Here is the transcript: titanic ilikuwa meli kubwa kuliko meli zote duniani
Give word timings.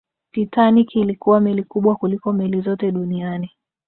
titanic 0.31 0.95
ilikuwa 0.95 1.39
meli 1.39 1.63
kubwa 1.63 1.95
kuliko 1.95 2.33
meli 2.33 2.61
zote 2.61 2.91
duniani 2.91 3.51